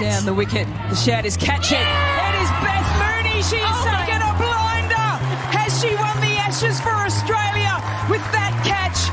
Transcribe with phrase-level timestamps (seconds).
[0.00, 0.66] down the wicket.
[0.90, 1.80] The shout is catch it.
[1.80, 3.42] It is Beth Mooney.
[3.42, 5.08] She's Oh taken a blinder.
[5.56, 7.80] Has she won the Ashes for Australia
[8.10, 9.08] with that catch?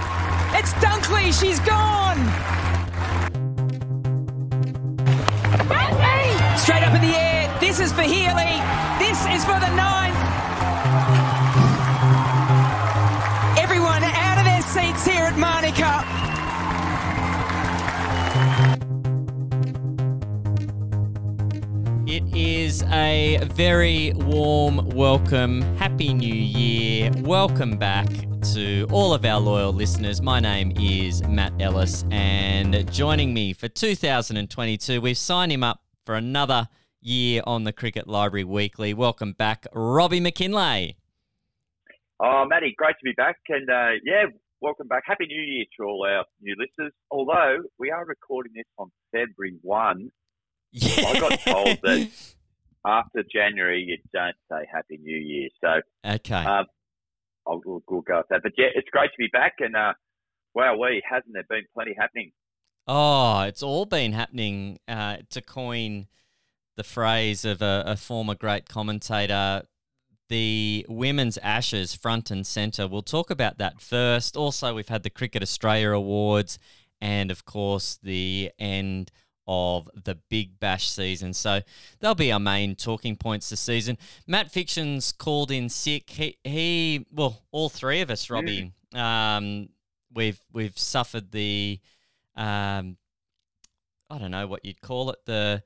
[0.60, 1.32] It's Dunkley.
[1.32, 2.20] She's gone.
[6.58, 7.58] Straight up in the air.
[7.60, 8.60] This is for Healy.
[9.00, 10.03] This is for the ninth.
[22.96, 25.64] A very warm welcome.
[25.78, 27.10] Happy New Year.
[27.22, 28.08] Welcome back
[28.54, 30.22] to all of our loyal listeners.
[30.22, 36.14] My name is Matt Ellis, and joining me for 2022, we've signed him up for
[36.14, 36.70] another
[37.02, 38.94] year on the Cricket Library Weekly.
[38.94, 40.94] Welcome back, Robbie Mackinlay.
[42.20, 43.38] Oh, Matty, great to be back.
[43.50, 44.26] And uh, yeah,
[44.62, 45.02] welcome back.
[45.08, 46.94] Happy New Year to all our new listeners.
[47.10, 50.12] Although we are recording this on February 1,
[50.74, 51.08] Yeah.
[51.08, 52.10] I got told that
[52.86, 55.50] after January you don't say Happy New Year.
[55.62, 56.36] So Okay.
[56.36, 56.66] um,
[57.48, 58.44] I'll, we'll, we'll go with that.
[58.44, 59.56] But yeah, it's great to be back.
[59.60, 59.94] And uh,
[60.54, 62.32] wow, we hasn't there been plenty happening?
[62.88, 64.80] Oh, it's all been happening.
[64.88, 66.08] Uh, to coin
[66.76, 69.64] the phrase of a, a former great commentator,
[70.30, 72.88] the women's ashes front and centre.
[72.88, 74.36] We'll talk about that first.
[74.36, 76.58] Also, we've had the Cricket Australia Awards
[77.00, 79.12] and, of course, the end
[79.48, 81.34] of the Big Bash season.
[81.34, 81.62] So
[82.00, 83.98] they'll be our main talking points this season.
[84.28, 86.10] Matt Fiction's called in sick.
[86.10, 88.72] He, he well, all three of us, Robbie.
[88.94, 89.70] Um,
[90.14, 91.80] we've we've suffered the
[92.36, 92.98] um,
[94.10, 95.64] I don't know what you'd call it the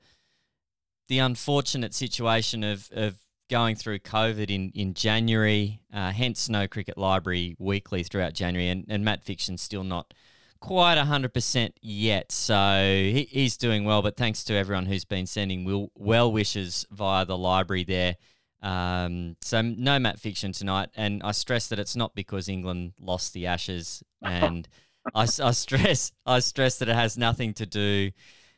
[1.08, 3.16] the unfortunate situation of of
[3.50, 5.80] going through COVID in in January.
[5.92, 10.12] Uh, hence, no cricket library weekly throughout January, and, and Matt Fiction's still not
[10.60, 12.32] quite hundred percent yet.
[12.32, 16.86] So he, he's doing well, but thanks to everyone who's been sending will, well wishes
[16.90, 18.16] via the library there.
[18.62, 23.32] Um, so no Matt Fiction tonight, and I stress that it's not because England lost
[23.32, 24.68] the Ashes, and
[25.14, 28.10] I, I stress I stress that it has nothing to do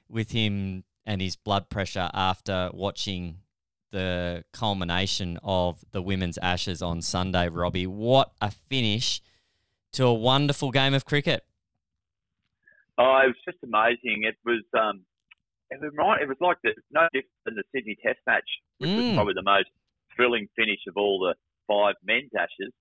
[0.08, 3.38] with him and his blood pressure after watching
[3.92, 7.48] the culmination of the women's Ashes on Sunday.
[7.48, 9.20] Robbie, what a finish
[9.92, 11.44] to a wonderful game of cricket!
[13.00, 14.28] Oh, it was just amazing.
[14.28, 15.00] It was um,
[15.70, 18.44] it was, right, it was like the, no different than the Sydney Test match,
[18.78, 19.14] which was Mm.
[19.14, 19.70] probably the most
[20.14, 21.34] thrilling finish of all the
[21.66, 22.72] five men's Ashes.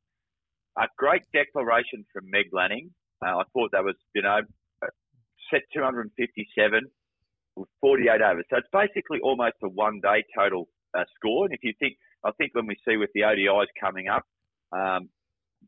[0.78, 2.92] A great declaration from Meg Lanning.
[3.24, 4.42] Uh, I thought that was, you know,
[4.82, 4.88] uh,
[5.52, 6.84] set 257
[7.56, 8.46] with 48 overs.
[8.50, 11.46] So it's basically almost a one day total uh, score.
[11.46, 14.24] And if you think, I think when we see with the ODIs coming up,
[14.72, 15.10] um,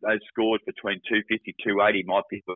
[0.01, 2.56] those scores between 250, 280 might be the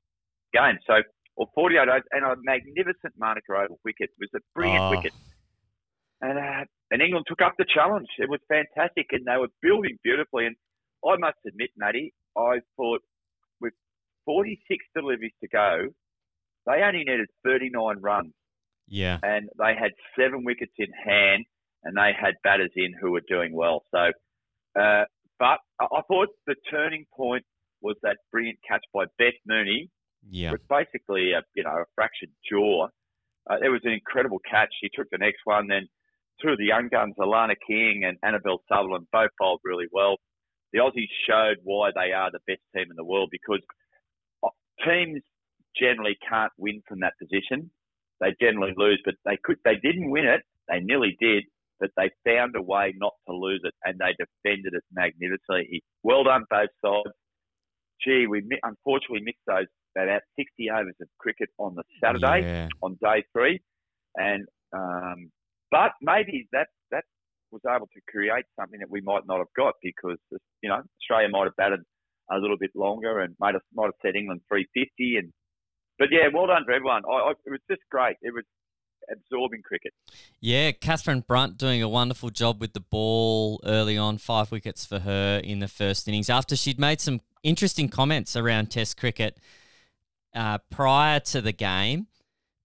[0.54, 0.80] game.
[0.88, 1.04] So,
[1.36, 4.10] or 48 overs and a magnificent Manuka Oval wicket.
[4.10, 4.90] It was a brilliant Oh.
[4.92, 5.14] wicket.
[6.22, 8.08] And, uh, and England took up the challenge.
[8.18, 10.46] It was fantastic, and they were building beautifully.
[10.48, 10.56] And
[11.06, 13.02] I must admit, Matty, I thought
[13.60, 13.74] with
[14.26, 15.90] 46 deliveries to go,
[16.66, 18.34] they only needed 39 runs,
[18.88, 21.46] Yeah, and they had seven wickets in hand,
[21.84, 23.84] and they had batters in who were doing well.
[23.92, 24.12] So,
[24.80, 25.06] uh,
[25.38, 27.46] but I thought the turning point
[27.82, 29.90] was that brilliant catch by Beth Mooney,
[30.30, 32.88] yeah, with basically a you know a fractured jaw.
[33.50, 34.70] Uh, it was an incredible catch.
[34.82, 35.88] She took the next one, then
[36.42, 40.18] two of the young guns, Alana King and Annabelle Sutherland, both bowled really well.
[40.74, 43.62] The Aussies showed why they are the best team in the world because
[44.44, 44.50] uh,
[44.84, 45.22] teams
[45.80, 47.70] generally can't win from that position.
[48.20, 49.58] They generally lose, but they could.
[49.64, 50.42] They didn't win it.
[50.68, 51.44] They nearly did,
[51.80, 55.84] but they found a way not to lose it, and they defended it magnificently.
[56.04, 57.16] Well done, both sides.
[58.04, 62.68] Gee, we unfortunately missed those about 60 overs of cricket on the Saturday Yeah.
[62.82, 63.62] on day three,
[64.16, 65.32] and um,
[65.72, 67.04] but maybe that that
[67.52, 70.18] was able to create something that we might not have got because
[70.62, 71.82] you know Australia might have batted
[72.32, 75.32] a little bit longer and might have might have set England 350 and
[75.98, 77.04] but yeah, well done for everyone.
[77.10, 78.18] I, I, it was just great.
[78.22, 78.44] It was
[79.10, 79.94] absorbing cricket.
[80.42, 84.18] Yeah, Catherine Brunt doing a wonderful job with the ball early on.
[84.18, 88.72] Five wickets for her in the first innings after she'd made some interesting comments around
[88.72, 89.38] Test cricket
[90.36, 92.08] uh, prior to the game,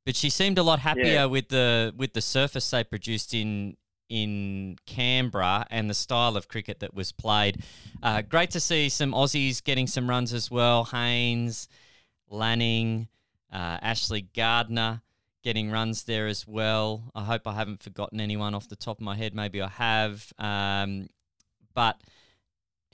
[0.04, 1.24] but she seemed a lot happier Yeah.
[1.26, 3.76] with the with the surface they produced in
[4.08, 7.62] in Canberra and the style of cricket that was played.
[8.02, 10.84] Uh, great to see some Aussies getting some runs as well.
[10.86, 11.68] Haynes,
[12.28, 13.06] Lanning,
[13.52, 15.02] uh, Ashley Gardner
[15.44, 17.04] getting runs there as well.
[17.14, 19.32] I hope I haven't forgotten anyone off the top of my head.
[19.34, 20.32] Maybe I have.
[20.38, 21.08] Um,
[21.72, 22.00] but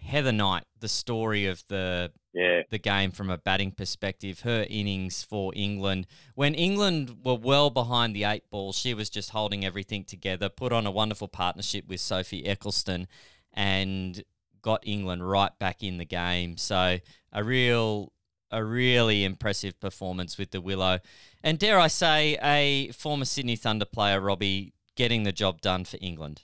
[0.03, 2.63] Heather Knight, the story of the yeah.
[2.71, 6.07] the game from a batting perspective, her innings for England.
[6.35, 10.73] When England were well behind the eight ball, she was just holding everything together, put
[10.73, 13.07] on a wonderful partnership with Sophie Ecclestone,
[13.53, 14.23] and
[14.61, 16.57] got England right back in the game.
[16.57, 16.99] So
[17.33, 18.13] a real
[18.51, 21.01] a really impressive performance with the Willow.
[21.43, 25.99] And dare I say, a former Sydney Thunder player, Robbie, getting the job done for
[26.01, 26.43] England.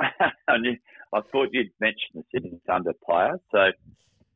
[1.14, 3.38] I thought you'd mention the Sydney Thunder player.
[3.52, 3.70] So,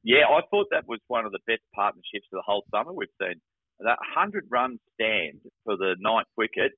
[0.04, 2.92] yeah, I thought that was one of the best partnerships of the whole summer.
[2.92, 3.40] We've seen
[3.80, 6.72] that 100 run stand for the ninth wicket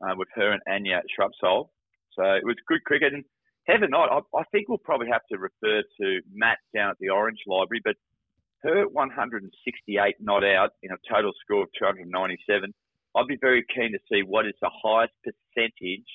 [0.00, 1.70] uh, with her and Anya Shrubsole.
[2.14, 3.14] So it was good cricket.
[3.14, 3.24] And
[3.66, 7.08] Heather Knight, I, I think we'll probably have to refer to Matt down at the
[7.08, 7.96] Orange Library, but
[8.62, 12.72] her 168 not out in a total score of 297.
[13.16, 16.06] I'd be very keen to see what is the highest percentage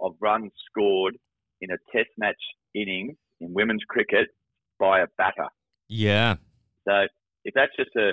[0.00, 1.16] of runs scored
[1.60, 2.40] in a test match
[2.76, 4.28] innings in women's cricket
[4.78, 5.48] by a batter.
[5.88, 6.36] Yeah.
[6.86, 7.06] So
[7.44, 8.12] if that's just a,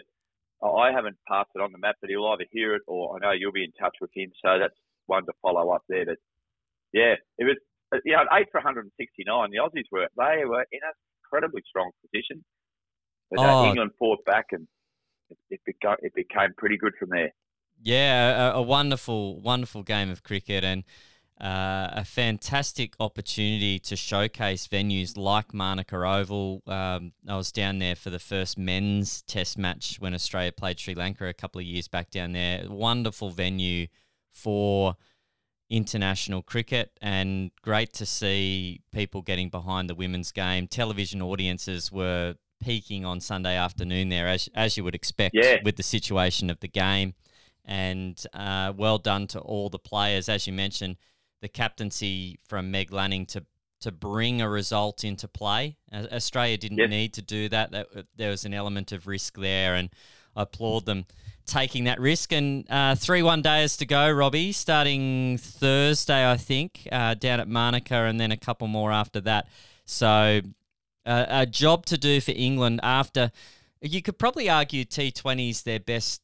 [0.66, 3.32] I haven't passed it on the map, but he'll either hear it or I know
[3.32, 4.32] you'll be in touch with him.
[4.44, 4.76] So that's
[5.08, 6.06] one to follow up there.
[6.06, 6.18] But
[6.94, 7.58] yeah, it was,
[8.06, 9.50] you know, eight for 169.
[9.52, 10.94] The Aussies were, they were in an
[11.24, 12.44] incredibly strong position.
[13.30, 13.66] But uh, oh.
[13.68, 14.68] England fought back and
[15.30, 17.32] it, it, became, it became pretty good from there.
[17.82, 20.64] Yeah, a, a wonderful, wonderful game of cricket.
[20.64, 20.86] And,
[21.42, 26.62] uh, a fantastic opportunity to showcase venues like Manuka Oval.
[26.68, 30.96] Um, I was down there for the first men's test match when Australia played Sri
[30.96, 32.66] Lanka a couple of years back down there.
[32.70, 33.88] Wonderful venue
[34.32, 34.96] for
[35.70, 40.68] international cricket and great to see people getting behind the women's game.
[40.68, 45.58] Television audiences were peaking on Sunday afternoon there, as, as you would expect yeah.
[45.64, 47.16] with the situation of the game.
[47.66, 50.30] And uh, well done to all the players.
[50.30, 50.98] As you mentioned,
[51.44, 53.46] the captaincy from Meg Lanning to
[53.82, 55.76] to bring a result into play.
[55.94, 56.90] Australia didn't yes.
[56.90, 57.72] need to do that.
[57.72, 57.88] that.
[58.16, 59.90] There was an element of risk there, and
[60.38, 61.06] I applaud them
[61.46, 62.32] taking that risk.
[62.32, 67.50] And uh, three one days to go, Robbie, starting Thursday, I think, uh, down at
[67.50, 69.50] Manuka, and then a couple more after that.
[69.84, 70.40] So
[71.06, 73.32] uh, a job to do for England after.
[73.82, 76.22] You could probably argue T20 is their best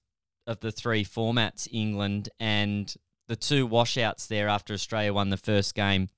[0.47, 2.95] of the three formats, England, and
[3.29, 6.09] the two washouts there after Australia won the first game,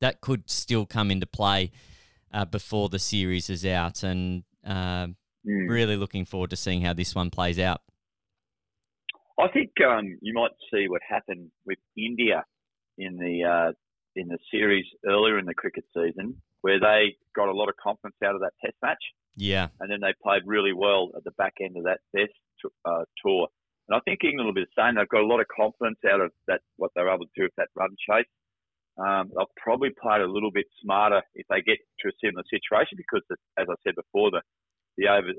[0.00, 1.70] that could still come into play
[2.34, 4.02] uh, before the series is out.
[4.02, 5.14] And uh, mm.
[5.46, 7.80] really looking forward to seeing how this one plays out.
[9.38, 12.44] I think um, you might see what happened with India
[12.98, 13.72] in the uh,
[14.16, 18.16] in the series earlier in the cricket season, where they got a lot of confidence
[18.24, 19.02] out of that Test match.
[19.36, 22.32] Yeah, and then they played really well at the back end of that Test
[22.86, 23.48] uh, tour.
[23.88, 24.96] And I think England will be the same.
[24.96, 27.56] They've got a lot of confidence out of that what they're able to do with
[27.56, 28.26] that run chase.
[28.98, 32.44] Um, they'll probably play it a little bit smarter if they get to a similar
[32.48, 33.22] situation because,
[33.58, 34.42] as I said before, the
[34.96, 35.36] the overs,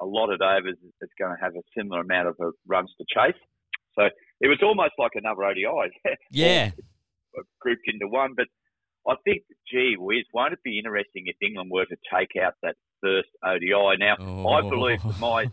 [0.00, 3.04] a lot of overs is going to have a similar amount of uh, runs to
[3.12, 3.38] chase.
[3.94, 4.08] So
[4.40, 5.92] it was almost like another ODI.
[6.30, 6.70] Yeah,
[7.60, 8.34] grouped into one.
[8.36, 8.46] But
[9.06, 12.76] I think, gee whiz, won't it be interesting if England were to take out that
[13.02, 13.98] first ODI?
[13.98, 14.48] Now, oh.
[14.48, 15.46] I believe my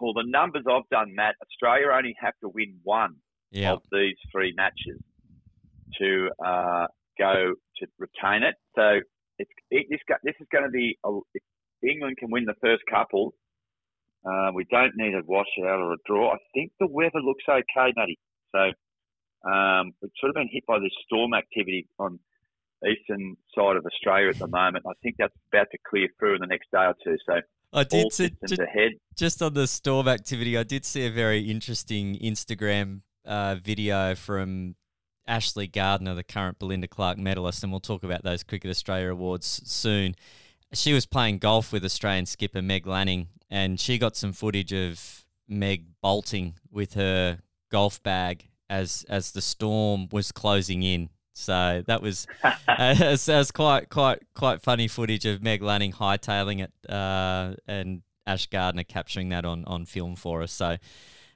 [0.00, 3.16] well, the numbers I've done, Matt, Australia only have to win one
[3.50, 3.74] yep.
[3.74, 5.00] of these three matches
[5.98, 6.86] to uh,
[7.18, 8.54] go to retain it.
[8.74, 9.00] So
[9.38, 11.42] it's it, this this is going to be a, if
[11.82, 13.34] England can win the first couple.
[14.24, 16.32] Uh, we don't need a washout or a draw.
[16.32, 18.18] I think the weather looks okay, Matty.
[18.50, 22.18] So um, we've sort of been hit by this storm activity on
[22.84, 24.84] eastern side of Australia at the moment.
[24.86, 27.16] I think that's about to clear through in the next day or two.
[27.26, 27.40] So
[27.76, 28.62] I did see just,
[29.16, 30.56] just, on the storm activity.
[30.56, 34.76] I did see a very interesting Instagram uh, video from
[35.26, 39.60] Ashley Gardner, the current Belinda Clark medalist, and we'll talk about those Cricket Australia awards
[39.66, 40.14] soon.
[40.72, 45.24] She was playing golf with Australian skipper Meg Lanning, and she got some footage of
[45.46, 47.40] Meg bolting with her
[47.70, 51.10] golf bag as as the storm was closing in.
[51.36, 56.64] So that was uh, that was quite quite quite funny footage of Meg Lanning hightailing
[56.64, 60.50] it uh, and Ash Gardner capturing that on, on film for us.
[60.50, 60.76] So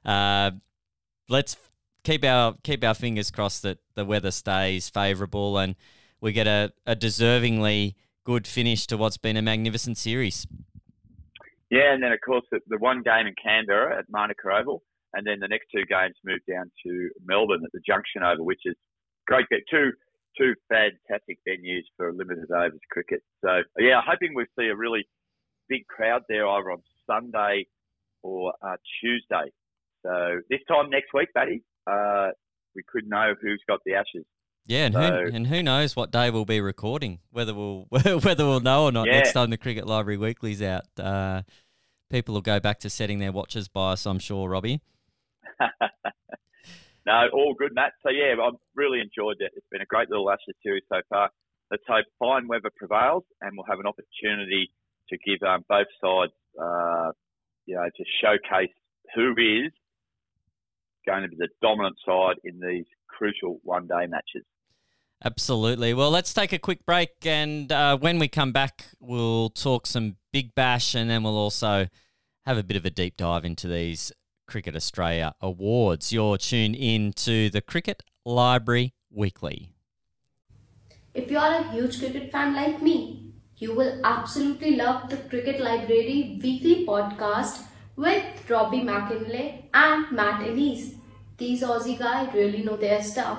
[0.04, 0.52] uh,
[1.28, 1.56] let's
[2.02, 5.76] keep our keep our fingers crossed that the weather stays favourable and
[6.20, 10.46] we get a, a deservingly good finish to what's been a magnificent series.
[11.70, 15.26] Yeah, and then of course the, the one game in Canberra at Manuka Oval, and
[15.26, 18.74] then the next two games moved down to Melbourne at the Junction Oval, which is
[19.30, 19.46] great.
[19.70, 19.92] Two
[20.38, 23.22] two fantastic venues for a limited overs cricket.
[23.44, 25.06] So yeah, hoping we see a really
[25.68, 27.66] big crowd there either on Sunday
[28.22, 29.50] or uh, Tuesday.
[30.04, 32.28] So this time next week, Batty, uh,
[32.74, 34.24] we could know who's got the Ashes.
[34.66, 37.18] Yeah, and, So- who, and who knows what day we'll be recording?
[37.30, 39.14] Whether we'll whether we'll know or not Yeah.
[39.18, 40.84] next time the Cricket Library Weekly's out.
[40.98, 41.42] Uh,
[42.10, 44.80] people will go back to setting their watches by us, I'm sure, Robbie.
[47.06, 47.92] No, all good, Matt.
[48.02, 49.52] So yeah, I've really enjoyed it.
[49.56, 51.30] It's been a great little Ashes series so far.
[51.70, 54.70] Let's hope fine weather prevails, and we'll have an opportunity
[55.08, 57.12] to give um, both sides, uh,
[57.66, 58.74] you know, to showcase
[59.14, 59.72] who is
[61.06, 64.44] going to be the dominant side in these crucial one-day matches.
[65.24, 65.92] Absolutely.
[65.94, 70.16] Well, let's take a quick break, and uh, when we come back, we'll talk some
[70.32, 71.88] Big Bash, and then we'll also
[72.46, 74.12] have a bit of a deep dive into these
[74.50, 76.12] Cricket Australia awards.
[76.12, 79.70] You're tuned in to the Cricket Library Weekly.
[81.14, 85.60] If you are a huge cricket fan like me, you will absolutely love the Cricket
[85.60, 87.62] Library weekly podcast
[87.94, 90.94] with Robbie Mackinlay and Matt Ellis.
[91.38, 93.38] These Aussie guys really know their stuff,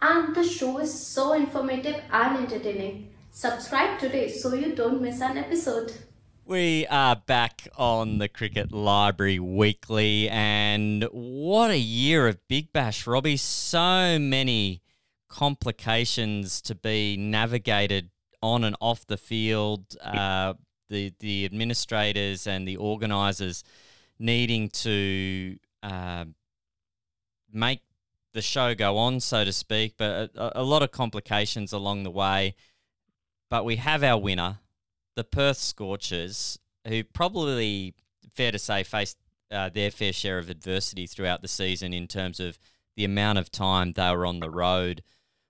[0.00, 3.10] and the show is so informative and entertaining.
[3.30, 5.92] Subscribe today so you don't miss an episode.
[6.48, 13.04] We are back on the Cricket Library Weekly, and what a year of Big Bash,
[13.04, 13.36] Robbie.
[13.36, 14.80] So many
[15.28, 18.10] complications to be navigated
[18.40, 19.96] on and off the field.
[20.00, 20.54] Uh,
[20.88, 23.64] the the administrators and the organisers
[24.20, 26.26] needing to uh,
[27.52, 27.80] make
[28.34, 32.10] the show go on, so to speak, but a, a lot of complications along the
[32.10, 32.54] way.
[33.50, 34.60] But we have our winner,
[35.16, 37.94] the Perth Scorchers, who probably,
[38.32, 39.16] fair to say, faced
[39.50, 42.58] uh, their fair share of adversity throughout the season in terms of
[42.96, 45.02] the amount of time they were on the road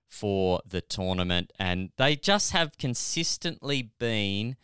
[0.07, 1.51] for the tournament.
[1.59, 4.55] And they just have consistently been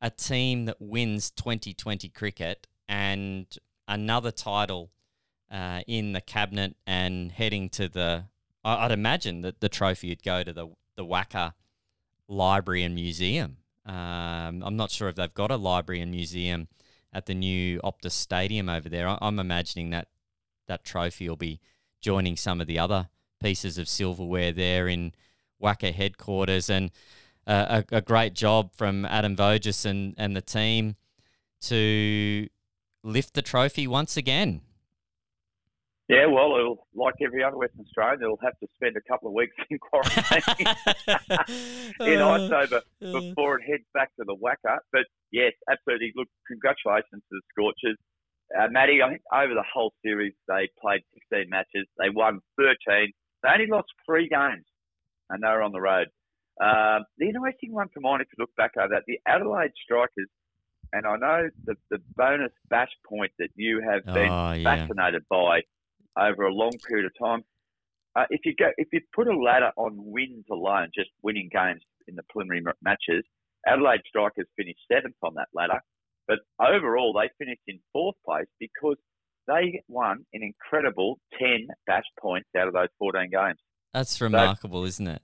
[0.00, 3.46] a team that wins 2020 cricket and
[3.86, 4.90] another title
[5.50, 8.24] uh, in the cabinet and heading to the.
[8.64, 11.52] I'd imagine that the trophy would go to the the WACA
[12.26, 13.58] Library and Museum.
[13.86, 16.68] Um, I'm not sure if they've got a library and museum
[17.12, 19.08] at the new Optus Stadium over there.
[19.08, 20.08] I- I'm imagining that
[20.66, 21.60] that trophy will be
[22.00, 23.08] joining some of the other
[23.40, 25.12] pieces of silverware there in
[25.62, 26.90] WACA headquarters, and
[27.46, 30.96] uh, a, a great job from Adam Voges and, and the team
[31.60, 32.48] to
[33.04, 34.62] lift the trophy once again.
[36.08, 39.34] Yeah, well, it'll, like every other Western Australian, it'll have to spend a couple of
[39.34, 40.66] weeks in quarantine
[42.06, 44.78] in Uh, October before it heads back to the WACA.
[44.92, 46.12] But yes, absolutely.
[46.14, 47.98] Look, congratulations to the Scorchers.
[48.56, 51.00] Uh, Matty, I think over the whole series they played
[51.32, 51.86] 16 matches.
[51.98, 53.10] They won 13.
[53.42, 54.64] They only lost three games,
[55.30, 56.06] and they were on the road.
[56.62, 60.28] Um, the interesting one for mine, if you look back over that, the Adelaide Strikers,
[60.92, 64.86] and I know the, the bonus bash point that you have been Oh, yeah.
[64.86, 65.62] fascinated by
[66.18, 67.42] over a long period of time.
[68.14, 71.82] Uh, if you go, if you put a ladder on wins alone, just winning games
[72.08, 73.24] in the preliminary matches,
[73.66, 75.80] Adelaide Strikers finished seventh on that ladder,
[76.26, 78.96] but overall they finished in fourth place because
[79.46, 83.58] they won an incredible ten bash points out of those fourteen games,
[83.92, 85.22] That's remarkable, isn't it?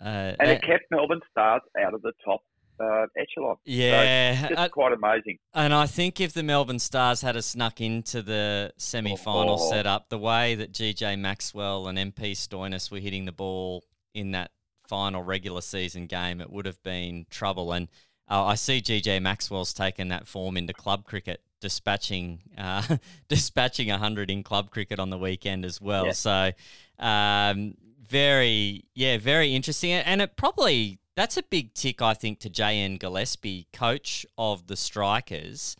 [0.00, 2.40] Uh, and it kept Melbourne Stars out of the top
[2.80, 3.56] uh, echelon.
[3.64, 5.38] yeah, Just uh, quite amazing.
[5.54, 9.70] and I think if the Melbourne Stars had a snuck into the semi-final Oh.
[9.70, 14.50] setup, the way that GJ Maxwell and MP Stoinis were hitting the ball in that
[14.88, 17.72] final regular season game, it would have been trouble.
[17.72, 17.88] And
[18.30, 22.96] uh, I see GJ Maxwell's taken that form into club cricket, dispatching uh,
[23.28, 26.06] dispatching hundred in club cricket on the weekend as well.
[26.06, 26.12] Yeah.
[26.12, 26.50] So
[26.98, 27.74] um,
[28.08, 32.98] very yeah, very interesting, and it probably that's a big tick I think to JN
[32.98, 35.76] Gillespie, coach of the Strikers,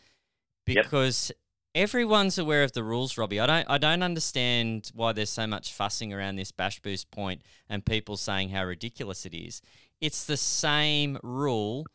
[0.67, 0.85] Yep.
[0.85, 1.33] because.
[1.75, 3.41] Everyone's aware of the rules, Robbie.
[3.41, 3.71] I don't.
[3.71, 8.19] I don't understand why there's so much fussing around this bash boost point and people
[8.19, 9.63] saying how ridiculous it is.
[9.99, 11.87] It's the same rule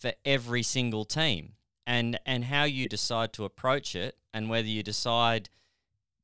[0.00, 1.52] for every single team,
[1.86, 5.48] and and how you decide to approach it, and whether you decide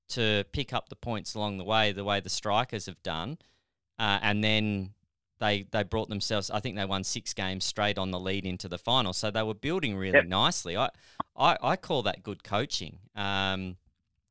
[0.08, 3.38] to pick up the points along the way, the way the strikers have done,
[4.00, 4.94] uh, and then
[5.38, 6.50] they they brought themselves.
[6.50, 9.42] I think they won six games straight on the lead into the final, so they
[9.42, 10.24] were building really Yep.
[10.24, 10.76] nicely.
[10.76, 10.90] I,
[11.36, 12.98] I I call that good coaching.
[13.14, 13.76] Um,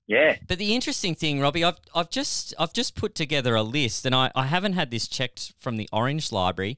[0.08, 4.06] Yeah, but the interesting thing, Robbie, I've I've just I've just put together a list,
[4.06, 6.78] and I, I haven't had this checked from the Orange Library,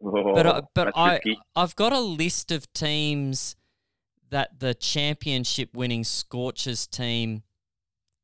[0.00, 1.38] but I, but I risky.
[1.54, 3.56] I've got a list of teams
[4.30, 7.42] that the championship winning Scorchers team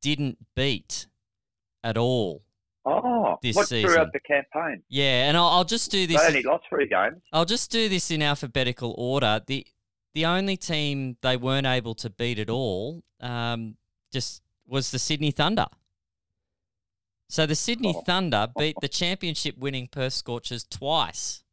[0.03, 1.07] didn't beat
[1.85, 2.43] at all.
[2.85, 3.91] Oh, this what season.
[3.91, 4.83] throughout the campaign?
[4.89, 6.21] Yeah, and I'll, I'll just do this.
[6.21, 7.17] They only lost three games.
[7.33, 9.41] I'll just do this in alphabetical order.
[9.47, 9.67] The
[10.15, 13.77] the only team they weren't able to beat at all um,
[14.13, 15.67] just was the Sydney Thunder.
[17.29, 18.01] So the Sydney Oh.
[18.03, 21.45] Thunder beat the championship winning Perth Scorchers twice.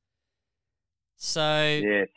[1.18, 2.08] So Yes.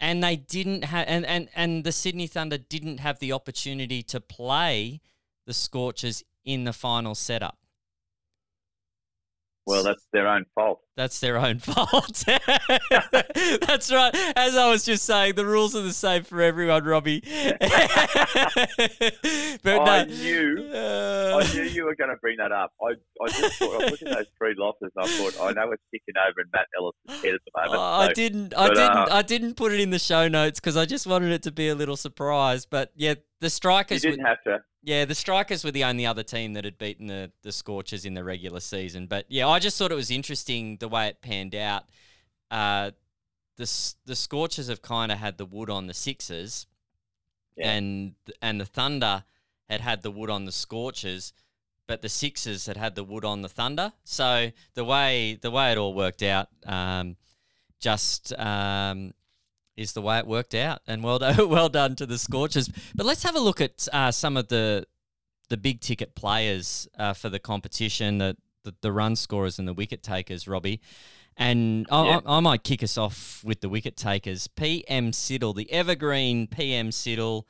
[0.00, 4.20] and they didn't have and, and and the Sydney Thunder didn't have the opportunity to
[4.20, 5.00] play
[5.46, 7.58] the Scorchers in the final setup.
[9.70, 10.80] Well, that's their own fault.
[10.96, 12.24] That's their own fault.
[12.26, 14.14] That's right.
[14.36, 17.20] As I was just saying, the rules are the same for everyone, Robbie.
[19.62, 22.72] but I no, knew- uh, I knew you were going to bring that up.
[22.82, 25.52] I, I just thought, I was looking at those three losses, and I thought, I
[25.52, 27.80] know it's ticking over in Matt Ellis's head at the moment.
[27.80, 28.54] I so- didn't.
[28.54, 28.96] I but, didn't.
[28.96, 31.52] uh, I didn't put it in the show notes because I just wanted it to
[31.52, 32.66] be a little surprise.
[32.66, 34.02] But yeah, the you strikers.
[34.02, 34.58] didn't were, have to.
[34.82, 38.14] Yeah, the strikers were the only other team that had beaten the the Scorchers in
[38.14, 39.06] the regular season.
[39.06, 41.84] But yeah, I just thought it was interesting the way it panned out.
[42.50, 42.92] Uh,
[43.56, 43.70] the
[44.06, 46.66] the Scorchers have kind of had the wood on the Sixers,
[47.56, 47.72] Yeah.
[47.72, 49.24] and and the Thunder
[49.68, 51.32] had had the wood on the Scorchers,
[51.86, 53.92] but the Sixers had had the wood on the Thunder.
[54.04, 57.16] So the way the way it all worked out, um,
[57.78, 59.12] just um,
[59.80, 60.80] is the way it worked out.
[60.86, 62.68] And well done, well done to the Scorchers.
[62.94, 64.86] But let's have a look at uh, some of the
[65.48, 69.74] the big ticket players uh, for the competition, the, the the run scorers and the
[69.74, 70.80] wicket takers, Robbie.
[71.36, 72.20] And I, Yeah.
[72.26, 74.46] I, I might kick us off with the wicket takers.
[74.46, 77.44] PM Siddle, the evergreen PM Siddle,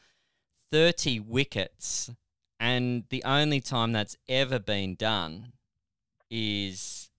[0.70, 2.10] 30 wickets.
[2.60, 5.52] And the only time that's ever been done
[6.30, 7.10] is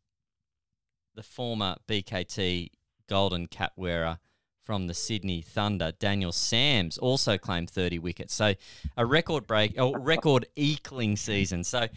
[1.15, 2.69] the former BKT
[3.09, 4.19] Golden Cap wearer
[4.63, 8.33] from the Sydney Thunder, Daniel Sams, also claimed 30 wickets.
[8.33, 8.53] So
[8.97, 11.63] a record break, or record equaling season.
[11.63, 11.87] So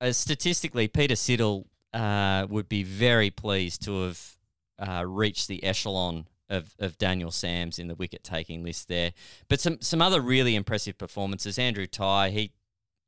[0.00, 4.36] uh, statistically, Peter Siddle uh, would be very pleased to have
[4.78, 9.12] uh, reached the echelon of, of Daniel Sams in the wicket taking list there.
[9.48, 11.58] But some some other really impressive performances.
[11.58, 12.52] Andrew Tye, he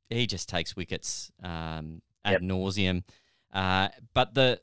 [0.09, 2.41] he just takes wickets um, ad Yep.
[2.41, 3.03] nauseum.
[3.51, 4.61] Uh, but the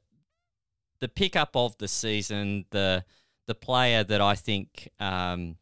[1.00, 3.04] the pickup of the season, the
[3.50, 5.56] the player that I think um,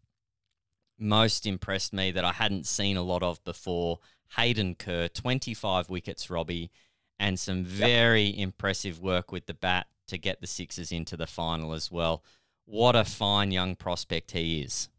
[0.99, 4.01] most impressed me that I hadn't seen a lot of before,
[4.37, 6.71] Hayden Kerr, 25 wickets, Robbie,
[7.19, 11.73] and some very impressive work with the bat to get the Sixers into the final
[11.73, 12.23] as well.
[12.67, 14.91] What a fine young prospect he is.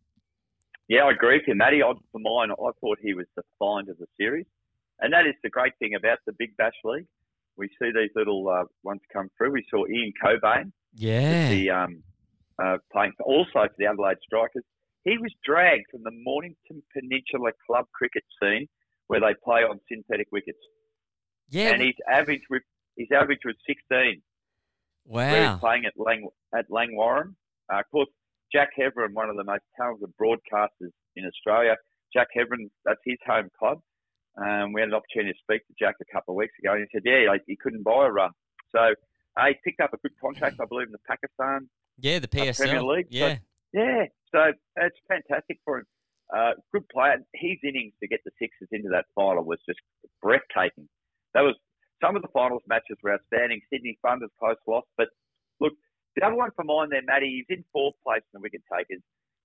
[0.88, 1.84] Yeah, I agree with you, Matty.
[1.84, 4.48] I, for mine, I thought he was the find of the series.
[5.00, 7.06] And that is the great thing about the Big Bash League.
[7.56, 9.52] We see these little uh, ones come through.
[9.52, 11.50] We saw Ian Cockbain, Yeah.
[11.52, 12.04] the um,
[12.62, 14.64] uh, playing for, also for the Adelaide Strikers.
[15.04, 18.68] He was dragged from the Mornington Peninsula Club cricket scene
[19.08, 20.60] where they play on synthetic wickets.
[21.50, 21.70] Yeah.
[21.70, 22.42] And his average,
[22.98, 24.22] his average was 16.
[25.06, 25.54] where wow.
[25.54, 27.34] he's playing at Lang at Langwarrin.
[27.72, 28.10] Uh, of course,
[28.52, 31.76] Jack Heverin, one of the most talented broadcasters in Australia.
[32.14, 33.80] Jack Heverin, that's his home club.
[34.38, 36.82] Um, we had an opportunity to speak to Jack a couple of weeks ago, and
[36.82, 38.32] he said, "Yeah, he couldn't buy a run."
[38.72, 38.94] So
[39.38, 41.70] uh, he picked up a good contract, I believe, in the Pakistan.
[42.02, 42.96] Yeah, the Premier PSL.
[42.96, 43.38] League, so- Yeah.
[43.72, 45.86] Yeah, so it's fantastic for him.
[46.36, 47.18] Uh, good player.
[47.36, 49.80] His innings to get the Sixers into that final was just
[50.22, 50.90] breathtaking.
[51.34, 51.56] That was
[52.02, 53.62] some of the finals matches were outstanding.
[53.72, 55.10] Sydney Thunder's close loss, but
[55.60, 55.74] look,
[56.16, 59.02] the other one for mine there, Matty, he's in fourth place in the wicket takers.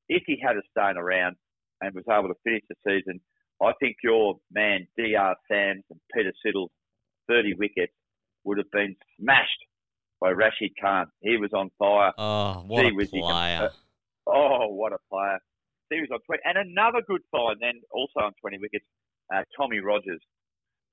[0.09, 1.37] If he had stayed around
[1.81, 3.21] and was able to finish the season,
[3.63, 5.35] I think your man Dr.
[5.51, 6.71] Sams and Peter Siddle's
[7.29, 7.93] 30 wickets
[8.45, 9.61] would have been smashed
[10.25, 11.07] by Rashid Khan.
[11.21, 12.13] He was on fire.
[12.17, 13.71] Oh, what Gee a whiz, he can- player.
[14.27, 15.39] Oh, what a player.
[15.91, 16.41] He was on 20.
[16.47, 18.87] And another good find then, also on 20 wickets,
[19.35, 20.21] uh, Tommy Rogers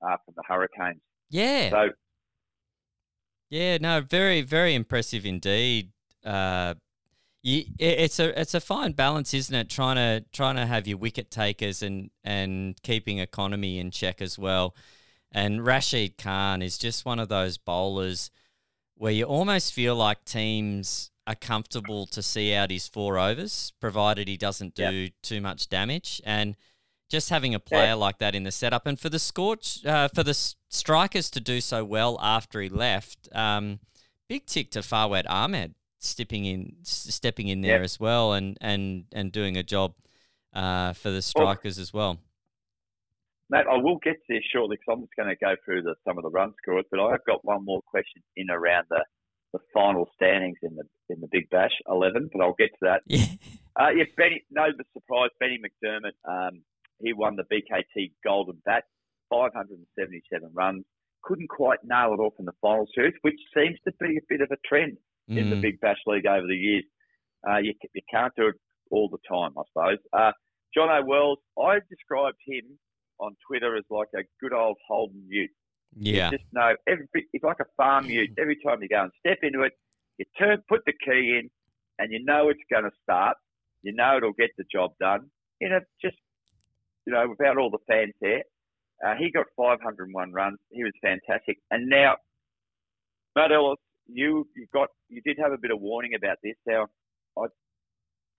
[0.06, 1.00] uh, from the Hurricanes.
[1.30, 1.70] yeah.
[1.70, 1.88] So,
[3.48, 5.92] Yeah, no, very, very impressive indeed.
[6.24, 6.74] Uh,
[7.42, 9.68] you, it's a it's a fine balance, isn't it?
[9.68, 14.38] Trying to trying to have your wicket takers and and keeping economy in check as
[14.38, 14.76] well.
[15.32, 18.30] And Rashid Khan is just one of those bowlers
[19.02, 24.28] where you almost feel like teams are comfortable to see out his four overs, provided
[24.28, 25.12] he doesn't do Yep.
[25.22, 26.20] too much damage.
[26.24, 26.54] And
[27.10, 30.22] just having a player like that in the setup, and for the scorch, uh, for
[30.22, 30.34] the
[30.68, 33.80] strikers to do so well after he left, um,
[34.28, 37.84] big tick to Fawad Ahmed stepping in, stepping in there Yep.
[37.84, 39.94] as well, and and and doing a job
[40.52, 42.20] uh, for the strikers as well.
[43.52, 45.94] Matt, I will get to this shortly because I'm just going to go through the,
[46.06, 49.04] some of the run scores, but I've got one more question in around the,
[49.52, 53.00] the final standings in the in the Big Bash 11, but I'll get to that.
[53.06, 53.26] Yeah,
[53.78, 56.62] Uh, yeah, Benny, no surprise, Benny McDermott, um,
[57.02, 58.84] he won the BKT Golden Bat,
[59.30, 60.84] 577 runs.
[61.22, 64.40] Couldn't quite nail it off in the final series, which seems to be a bit
[64.40, 64.96] of a trend
[65.28, 65.62] in the Mm.
[65.62, 66.84] Big Bash League over the years.
[67.48, 68.56] Uh, you, you can't do it
[68.90, 69.98] all the time, I suppose.
[70.12, 70.32] Uh,
[70.76, 72.78] Jono Wells, I described him
[73.18, 75.50] on Twitter as like a good old Holden Ute.
[75.96, 76.30] Yeah.
[76.30, 78.30] You just know every it's like a farm ute.
[78.38, 79.72] Every time you go and step into it,
[80.18, 81.50] you turn, put the key in,
[81.98, 83.36] and you know it's going to start.
[83.82, 85.30] You know it'll get the job done.
[85.60, 86.16] You know, just
[87.06, 88.44] you know, without all the fanfare.
[89.04, 90.58] Uh, he got 501 runs.
[90.70, 91.58] He was fantastic.
[91.70, 92.16] And now,
[93.34, 96.54] Matt Ellis, you you got you did have a bit of warning about this.
[96.66, 96.86] Now,
[97.36, 97.46] I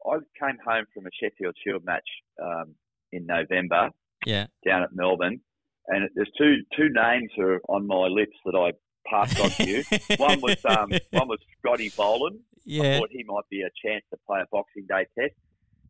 [0.08, 2.08] I came home from a Sheffield Shield match
[2.42, 2.76] um,
[3.12, 3.90] in November
[4.26, 4.48] Yeah.
[4.66, 5.42] down at Melbourne,
[5.88, 8.72] and there's two two names are on my lips that I
[9.10, 9.84] passed on to you.
[10.18, 12.40] one was um, one was Scotty Boland.
[12.56, 13.00] I Yeah.
[13.00, 15.34] thought he might be a chance to play a Boxing Day test.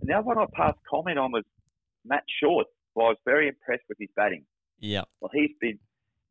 [0.01, 1.43] And the other one I passed comment on was
[2.05, 2.67] Matt Short.
[2.95, 4.45] Well, I was very impressed with his batting.
[4.79, 5.03] Yeah.
[5.21, 5.79] Well, he's been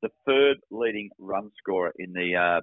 [0.02, 2.60] the third leading run scorer in the uh,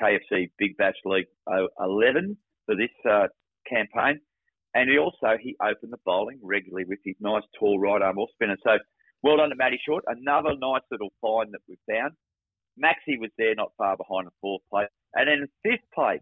[0.00, 3.26] KFC Big Bash League uh, 11 for this uh,
[3.68, 4.20] campaign.
[4.74, 8.30] And he also he opened the bowling regularly with his nice tall right arm off
[8.34, 8.56] spinner.
[8.62, 8.78] So
[9.22, 10.04] well done to Matty Short.
[10.06, 12.12] Another nice little find that we found.
[12.76, 16.20] Maxie was there, not far behind in fourth place, and then in fifth place.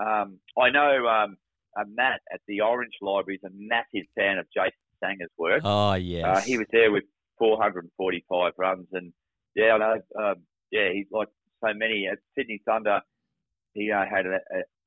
[0.00, 1.36] Um, I know um,
[1.78, 5.60] uh, Matt at the Orange Library is a massive fan of Jason Sangha's work.
[5.64, 6.44] Oh Uh, yes.
[6.44, 7.04] he was there with
[7.38, 9.12] 445 runs, and
[9.54, 10.00] yeah, I know.
[10.18, 10.34] Um,
[10.72, 11.28] yeah, he's like
[11.64, 13.00] so many at Sydney Thunder.
[13.74, 14.36] He uh, had a,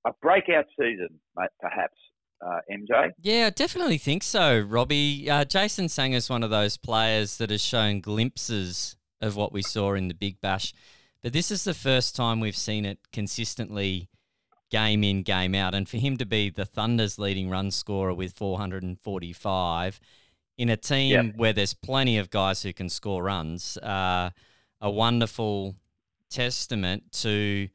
[0.06, 1.98] a, a breakout season, mate, perhaps.
[2.46, 3.12] Uh, MJ.
[3.22, 5.30] Yeah, I definitely think so, Robbie.
[5.30, 9.94] Uh, Jason Sangha's one of those players that has shown glimpses of what we saw
[9.94, 10.74] in the Big Bash,
[11.24, 14.08] but this is the first time we've seen it consistently
[14.70, 15.74] game in, game out.
[15.74, 20.00] And for him to be the Thunder's leading run scorer with 445
[20.58, 21.36] in a team Yep.
[21.38, 24.30] where there's plenty of guys who can score runs, uh,
[24.82, 25.76] a wonderful
[26.30, 27.70] testament to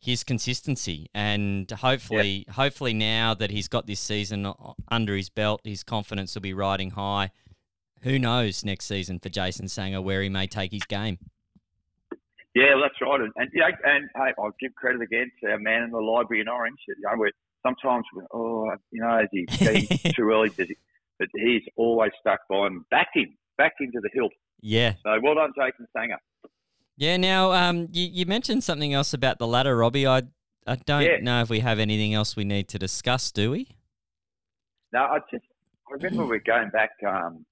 [0.00, 4.52] his consistency and hopefully hopefully now that he's got this season
[4.88, 7.30] under his belt his confidence will be riding high
[8.02, 11.18] who knows next season for Jason Sangha where he may take his game
[12.54, 13.20] Yeah, well, that's right.
[13.20, 16.40] And, and yeah, and hey, I'll give credit again to our man in the library
[16.40, 16.78] in Orange.
[16.88, 17.30] You know, we're,
[17.64, 20.48] sometimes, we're, oh, you know, is he too early?
[20.48, 20.76] Does he?
[21.18, 24.32] But he's always stuck by him, backed him, backed him to the hilt.
[24.60, 26.16] yeah So well done, Jason Sangha.
[26.98, 30.22] Yeah now um you, you mentioned something else about the ladder Robbie I
[30.66, 31.16] I don't Yeah.
[31.22, 33.68] know if we have anything else we need to discuss do we
[34.92, 35.44] No, I just
[35.90, 36.90] I remember we're going back.
[37.06, 37.46] Um,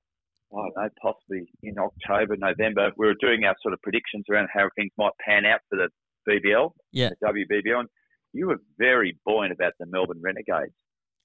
[0.53, 2.91] I don't know, possibly in October, November.
[2.99, 5.89] We were doing our sort of predictions around how things might pan out for the
[6.29, 7.09] BBL, Yeah.
[7.21, 7.81] the WBBL.
[7.81, 7.89] And
[8.35, 10.75] you were very buoyant about the Melbourne Renegades.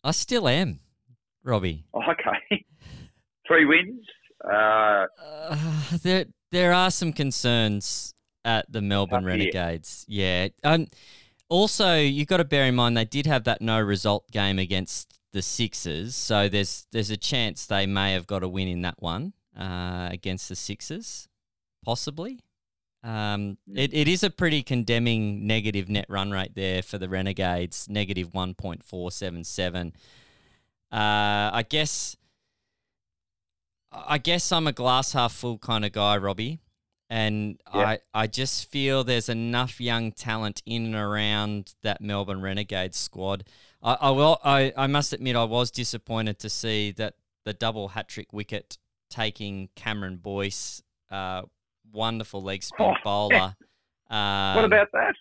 [0.06, 0.80] I still am
[1.44, 2.64] Robbie Oh, okay,
[3.46, 4.06] three wins.
[4.44, 5.58] Uh, Uh,
[6.52, 9.26] there are some concerns at the Melbourne.
[9.26, 10.06] Renegades.
[10.08, 10.50] Yeah.
[10.64, 10.88] Um,
[11.50, 15.20] also, you've got to bear in mind they did have that no result game against
[15.34, 19.02] the Sixers, so there's there's a chance they may have got a win in that
[19.02, 21.28] one uh, against the Sixers,
[21.84, 22.40] possibly.
[23.04, 27.88] Um, it, it is a pretty condemning negative net run rate there for the Renegades,
[27.90, 29.88] negative 1.477.
[29.88, 29.92] Uh,
[30.92, 32.16] I guess
[33.92, 36.60] I guess I'm a glass half full kind of guy, Robbie.
[37.10, 37.88] And Yeah.
[37.88, 43.44] I, I just feel there's enough young talent in and around that Melbourne Renegades squad.
[43.84, 47.90] I, I will I, I must admit I was disappointed to see that the double
[47.90, 48.78] hat trick wicket
[49.10, 51.42] taking Cameron Boyce, uh,
[51.92, 53.56] wonderful leg spin Oh, bowler.
[54.10, 55.16] Um, what about that?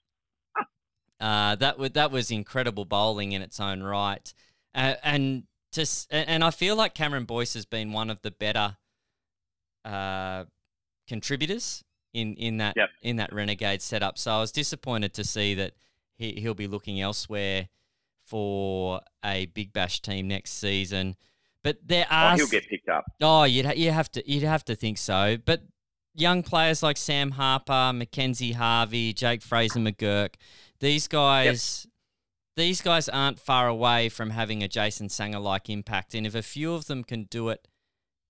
[1.20, 4.32] uh, that was that was incredible bowling in its own right,
[4.74, 8.76] uh, and just and I feel like Cameron Boyce has been one of the better
[9.84, 10.44] uh,
[11.08, 12.88] contributors in in that Yep.
[13.02, 14.18] in that Renegade setup.
[14.18, 15.72] So I was disappointed to see that
[16.16, 17.68] he he'll be looking elsewhere
[18.26, 21.16] for a Big Bash team next season.
[21.62, 23.04] But there Oh, are he'll get picked up.
[23.20, 25.36] Oh, you'd ha- you have to you'd have to think so.
[25.44, 25.62] But
[26.14, 30.34] young players like Sam Harper, Mackenzie Harvey, Jake Fraser McGurk,
[30.80, 31.86] these guys
[32.60, 36.14] these guys aren't far away from having a Jason Sangha like impact.
[36.14, 37.66] And if a few of them can do it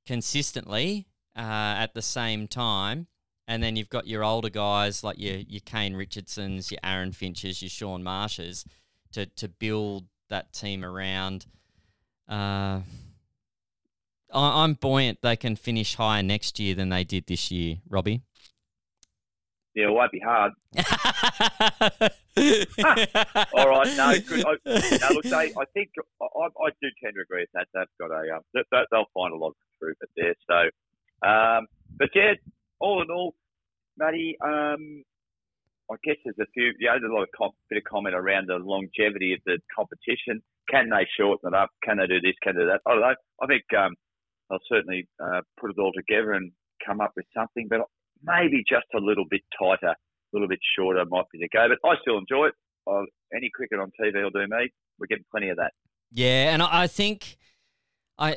[0.06, 3.08] consistently uh, at the same time,
[3.48, 7.60] and then you've got your older guys like your your Kane Richardsons, your Aaron Finches,
[7.60, 8.64] your Sean Marshes
[9.12, 11.46] to to build that team around.
[12.28, 12.82] Uh,
[14.32, 18.22] I- I'm buoyant they can finish higher next year than they did this year, Robbie.
[19.74, 20.52] Yeah, it won't be hard.
[23.54, 24.44] All right, no, good.
[24.44, 27.68] I, no, look, they, I think I, I do tend to agree with that.
[27.74, 30.34] They've got a, um, they, they'll find a lot of improvement there.
[30.48, 32.34] So, um, but yeah,
[32.80, 33.34] all in all,
[33.96, 35.04] Matty, um,
[35.90, 38.48] I guess there's a few, yeah, there's a lot of com- bit of comment around
[38.48, 40.42] the longevity of the competition.
[40.70, 41.70] Can they shorten it up?
[41.84, 42.34] Can they do this?
[42.42, 42.80] Can they do that?
[42.86, 43.14] I don't know.
[43.42, 43.94] I think um,
[44.48, 46.52] they'll certainly uh, put it all together and
[46.84, 47.66] come up with something.
[47.68, 47.82] But
[48.22, 51.66] maybe just a little bit tighter, a little bit shorter might be the go.
[51.68, 52.54] But I still enjoy it.
[52.86, 53.02] Uh,
[53.34, 54.70] any cricket on TV will do me.
[54.98, 55.72] We're getting plenty of that.
[56.10, 57.36] Yeah, and I think
[58.18, 58.36] I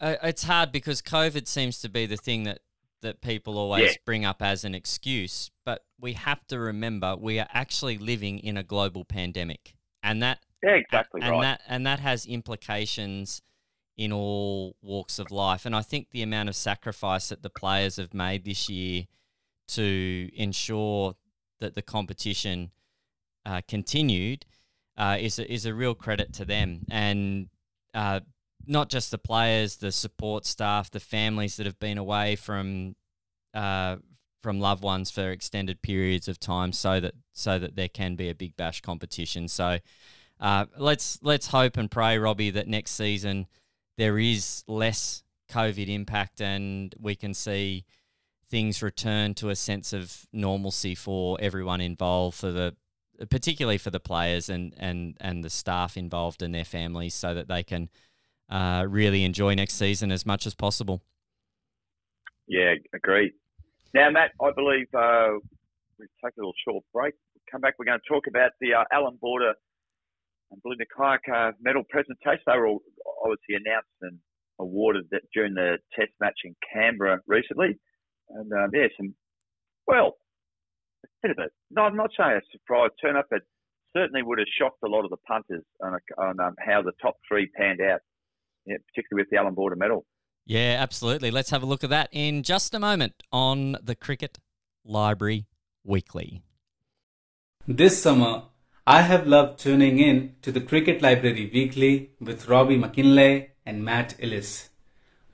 [0.00, 2.60] it's hard because COVID seems to be the thing that
[3.02, 3.96] that people always yeah.
[4.06, 8.56] bring up as an excuse, but we have to remember we are actually living in
[8.56, 11.42] a global pandemic, and that yeah, exactly and right.
[11.42, 13.42] that and that has implications
[13.96, 15.66] in all walks of life.
[15.66, 19.04] And I think the amount of sacrifice that the players have made this year
[19.68, 21.14] to ensure
[21.60, 22.70] that the competition
[23.46, 24.44] uh, continued
[24.96, 27.48] uh, is a, is a real credit to them, and
[27.94, 28.20] uh,
[28.66, 32.94] not just the players, the support staff, the families that have been away from
[33.54, 33.96] uh,
[34.42, 38.28] from loved ones for extended periods of time, so that so that there can be
[38.28, 39.48] a big bash competition.
[39.48, 39.78] So
[40.40, 43.46] uh, let's let's hope and pray, Robbie, that next season
[43.96, 47.84] there is less COVID impact and we can see
[48.48, 52.76] things return to a sense of normalcy for everyone involved, for the
[53.30, 57.48] particularly for the players and and and the staff involved and their families, so that
[57.48, 57.88] they can
[58.50, 61.02] uh, really enjoy next season as much as possible.
[62.46, 63.32] Yeah, agreed.
[63.94, 65.38] Now, Matt, I believe uh,
[65.98, 67.14] we take a little short break.
[67.50, 67.74] Come back.
[67.78, 69.54] We're going to talk about the uh, Allan Border
[70.52, 72.44] and Belinda Clark uh, medal presentation.
[72.46, 72.82] They were all
[73.24, 74.18] obviously announced and
[74.60, 77.78] awarded that during the Test match in Canberra recently,
[78.30, 79.14] and um, yeah, some
[79.86, 80.16] well,
[81.04, 81.52] a bit of it.
[81.70, 83.40] No, I'm not saying a surprise turn up, but
[83.96, 87.16] certainly would have shocked a lot of the punters on, on um, how the top
[87.28, 88.00] three panned out,
[88.66, 90.06] yeah, particularly with the Allan Border medal.
[90.46, 91.30] Yeah, absolutely.
[91.30, 94.38] Let's have a look at that in just a moment on the Cricket
[94.84, 95.46] Library
[95.84, 96.42] Weekly.
[97.68, 98.42] This summer,
[98.86, 104.16] I have loved tuning in to the Cricket Library Weekly with Robbie Mackinlay and Matt
[104.20, 104.70] Ellis.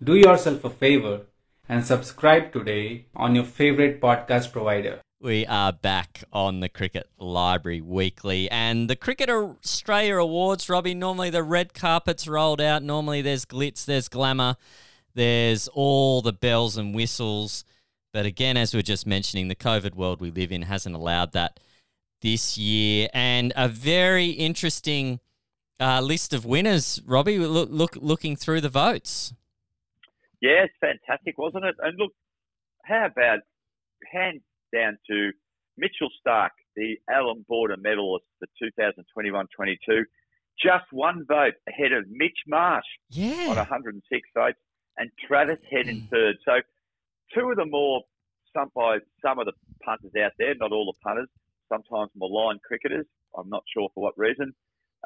[0.04, 1.22] Do yourself a favor
[1.66, 5.00] and subscribe today on your favorite podcast provider.
[5.18, 10.92] We are back on the Cricket Library Weekly and the Cricket Australia Awards, Robbie.
[10.92, 12.82] Normally the red carpet's rolled out.
[12.82, 14.56] Normally there's glitz, there's glamour,
[15.14, 17.64] there's all the bells and whistles.
[18.12, 21.32] But again, as we are just mentioning, the COVID world we live in hasn't allowed
[21.32, 21.58] that
[22.20, 25.20] this year, and a very interesting
[25.80, 27.00] uh, list of winners.
[27.06, 29.32] Robbie, look, look, looking through the votes.
[30.40, 31.76] Yeah, it's fantastic, wasn't it?
[31.80, 32.12] And look,
[32.84, 33.40] how about
[34.12, 35.30] hands down to
[35.76, 40.02] Mitchell Starc, the Allan Border medalist for 2021-22,
[40.60, 43.46] just one vote ahead of Mitch Marsh yeah.
[43.48, 44.58] on 106 votes,
[44.96, 46.10] and Travis Head in mm.
[46.10, 46.36] third.
[46.44, 46.52] So
[47.34, 48.02] two of the more,
[48.56, 49.52] some by some of the
[49.84, 51.28] punters out there, not all the punters,
[51.68, 53.06] sometimes maligned cricketers.
[53.36, 54.52] I'm not sure for what reason.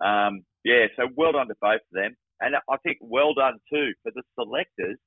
[0.00, 2.16] Um, yeah, so well done to both of them.
[2.40, 4.98] And I think well done too for the selectors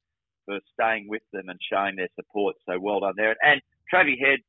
[0.45, 2.55] for staying with them and showing their support.
[2.67, 3.35] So well done there.
[3.43, 4.39] And Travie Head,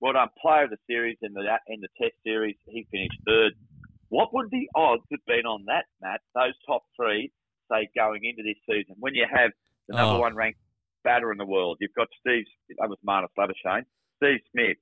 [0.00, 2.56] well done, player of the series in the in the Test series.
[2.66, 3.52] He finished third.
[4.08, 6.20] What would the odds have been on that, Matt?
[6.34, 7.30] Those top three,
[7.70, 9.50] say going into this season, when you have
[9.88, 10.20] the number oh.
[10.20, 10.58] one ranked
[11.04, 12.44] batter in the world, you've got Steve.
[12.78, 13.84] That was Marnus Labuschagne,
[14.16, 14.78] Steve Smith,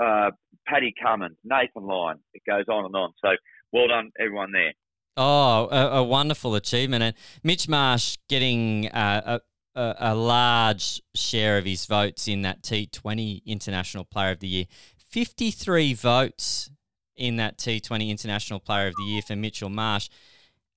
[0.00, 0.30] uh,
[0.66, 2.18] Paddy Cummins, Nathan Lyon.
[2.34, 3.12] It goes on and on.
[3.24, 3.30] So
[3.72, 4.72] well done, everyone there.
[5.16, 7.02] Oh, a, a wonderful achievement.
[7.02, 9.40] And Mitch Marsh getting uh,
[9.74, 14.48] a, a, a, large share of his votes in that T20 International Player of the
[14.48, 14.64] Year.
[14.96, 16.70] 53 votes
[17.16, 20.08] in that T20 International Player of the Year for Mitchell Marsh.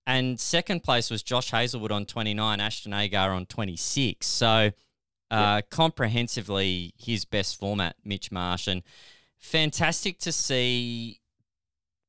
[0.06, 4.28] And second place was Josh Hazlewood on 29, Ashton Agar on 26.
[4.28, 4.72] So
[5.32, 8.68] uh, comprehensively his best format, Mitch Marsh.
[8.68, 8.84] And
[9.38, 11.20] fantastic to see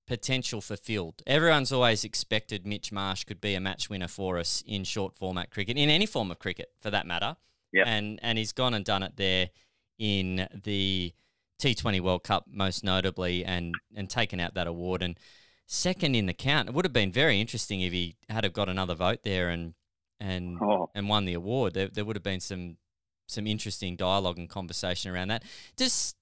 [0.07, 1.23] potential fulfilled.
[1.27, 5.51] Everyone's always expected Mitch Marsh could be a match winner for us in short format
[5.51, 7.37] cricket, in any form of cricket for that matter.
[7.73, 7.87] Yep.
[7.87, 9.51] And and he's gone and done it there
[9.99, 11.13] in the
[11.61, 15.19] T20 World Cup most notably and and taken out that award and
[15.67, 16.69] second in the count.
[16.69, 19.75] It would have been very interesting if he had have got another vote there and
[20.21, 20.91] and oh.
[20.95, 21.75] and won the award.
[21.75, 22.77] There, there would have been some
[23.27, 25.43] some interesting dialogue and conversation around that.
[25.77, 26.15] Does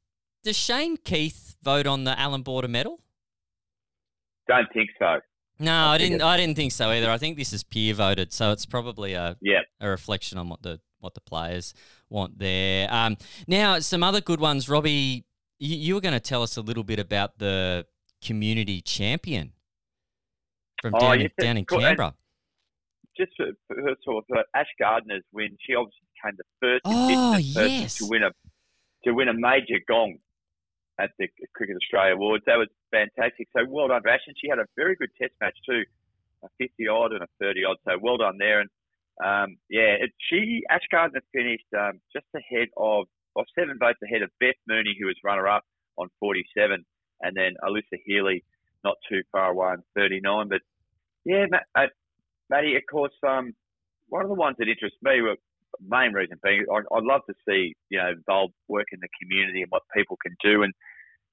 [0.43, 3.01] does Shane Keith vote on the Allan Border medal?
[4.49, 5.21] Don't think so.
[5.59, 6.23] No, I, I didn't.
[6.23, 7.11] I didn't think so either.
[7.11, 9.61] I think this is peer voted, so it's probably a yeah.
[9.81, 11.75] a reflection on what the what the players
[12.09, 12.89] want there.
[12.93, 15.25] Um, now, some other good ones, Robbie.
[15.59, 17.87] You, you were going to tell us a little bit about the
[18.25, 19.53] community champion
[20.81, 22.15] from oh, down, yes, in, down in Canberra.
[23.17, 27.37] Just for, for her sort of Ash Gardner's win, she obviously became the first oh,
[27.37, 27.55] yes.
[27.99, 28.31] person to win a
[29.05, 30.17] to win a major gong
[31.01, 32.45] at the Cricket Australia Awards.
[32.47, 33.49] That was fantastic.
[33.57, 34.21] So well done, Ash.
[34.27, 35.83] And she had a very good Test match too,
[36.45, 37.77] a 50 odd and a 30 odd.
[37.87, 38.61] So well done there.
[38.61, 38.71] And
[39.25, 44.23] um, yeah, it, she Ash Gardner finished um, just ahead of or seven votes ahead
[44.23, 45.65] of Beth Mooney, who was runner up
[45.97, 46.85] on 47,
[47.23, 48.45] and then Alyssa Healy,
[48.85, 50.49] not too far away on 39.
[50.49, 50.61] But
[51.25, 51.87] yeah, uh,
[52.51, 53.55] Matty, of course, um,
[54.09, 55.37] one of the ones that interests me, well,
[55.81, 59.63] main reason being, I, would love to see you know involved work in the community
[59.63, 60.73] and what people can do, and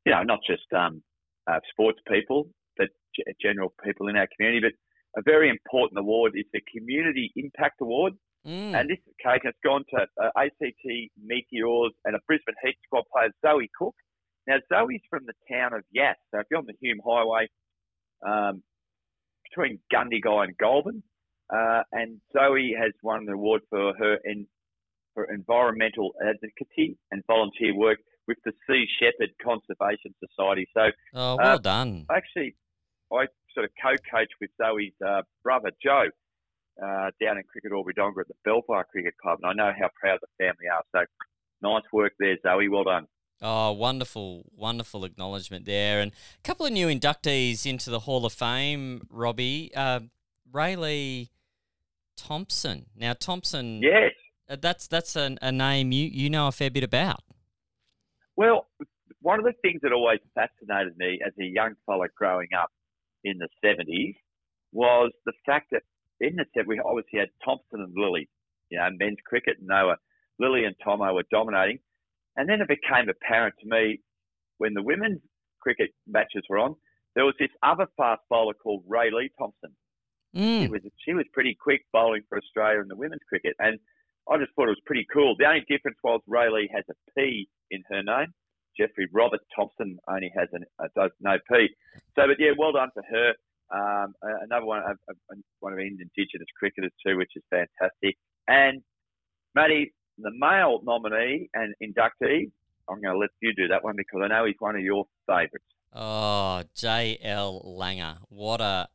[0.06, 1.02] you know not just um,
[1.50, 4.68] uh, sports people, but g- general people in our community.
[4.68, 4.78] But
[5.20, 8.14] a very important award is the Community Impact Award.
[8.48, 8.80] Mm.
[8.80, 10.86] And this case has gone to uh, ACT
[11.22, 13.96] Meteors and a Brisbane Heat squad player, Zoe Cook.
[14.48, 16.16] Now, Zoe's from the town of Yass.
[16.32, 17.48] So if you're on the Hume Highway
[18.26, 18.64] um,
[19.50, 21.04] between Gundagai and Goulburn,
[21.50, 24.48] uh, and Zoe has won the award for her in,
[25.14, 30.68] for environmental advocacy and volunteer work with the Sea Shepherd Conservation Society.
[30.74, 32.06] So, oh, well uh, done.
[32.12, 32.56] Actually,
[33.12, 36.10] I sort of co-coach with Zoe's uh, brother Joe
[36.82, 40.20] uh, down in Cricket Albury-Wodonga at the Belfire Cricket Club, and I know how proud
[40.22, 40.84] the family are.
[40.96, 41.06] So,
[41.62, 42.70] nice work there, Zoe.
[42.70, 43.08] Well done.
[43.42, 46.02] Oh, wonderful, wonderful acknowledgement there.
[46.02, 49.72] And a couple of new inductees into the Hall of Fame, Robbie.
[49.74, 50.02] Uh,
[50.52, 51.30] Raelee
[52.22, 52.86] Thompson.
[52.96, 53.82] Now, Thompson.
[53.82, 54.12] Yes.
[54.50, 57.22] Uh, that's that's a, a name you, you know a fair bit about.
[58.36, 58.68] Well,
[59.22, 62.70] one of the things that always fascinated me as a young fella growing up
[63.24, 64.16] in the 70s
[64.72, 65.84] was the fact that
[66.20, 68.28] in the 70s, we obviously had Thomson and Lillee,
[68.70, 69.98] you know, men's cricket, and they were,
[70.42, 71.80] Lillee and Tomo were dominating.
[72.36, 74.00] And then it became apparent to me
[74.58, 75.22] when the women's
[75.62, 76.76] cricket matches were on,
[77.16, 79.76] there was this other fast bowler called Raelee Thompson.
[80.36, 80.64] Mm.
[80.64, 83.80] She was she was pretty quick bowling for Australia in the women's cricket, and
[84.30, 85.36] I just thought it was pretty cool.
[85.38, 88.34] The only difference was Raelee has a P in her name.
[88.78, 91.68] Jeffrey Robert Thomson only has an, uh, does no P.
[92.16, 93.34] So, but yeah, well done for her.
[93.72, 95.14] Um, another one, uh,
[95.60, 98.18] one of Indian Indigenous cricketers too, which is fantastic.
[98.48, 98.82] And
[99.54, 102.52] Matty, the male nominee and inductee,
[102.90, 105.06] I'm going to let you do that one because I know he's one of your
[105.28, 105.66] favourites.
[105.94, 107.62] Oh, J.L.
[107.66, 108.18] Langer.
[108.30, 108.88] What a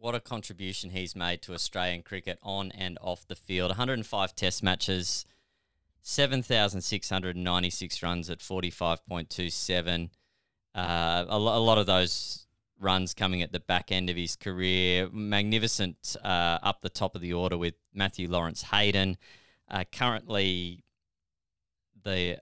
[0.00, 3.70] what a contribution he's made to Australian cricket on and off the field.
[3.70, 5.26] 105 test matches,
[6.02, 10.08] 7,696 runs at 45.27.
[10.74, 12.46] Uh, a, lo- a, lot of those
[12.78, 15.10] runs coming at the back end of his career.
[15.12, 19.18] Magnificent uh, up the top of the order with Matthew Lawrence Hayden.
[19.70, 20.82] Uh, currently
[22.02, 22.38] the